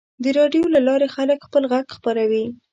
[0.23, 2.45] د راډیو له لارې خلک خپل غږ خپروي.